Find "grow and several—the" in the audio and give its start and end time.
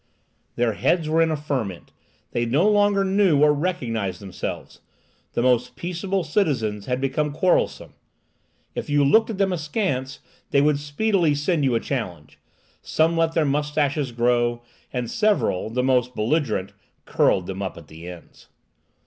14.11-15.83